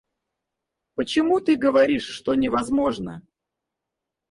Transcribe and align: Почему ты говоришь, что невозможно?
Почему 0.95 1.39
ты 1.41 1.55
говоришь, 1.57 2.07
что 2.07 2.33
невозможно? 2.33 3.21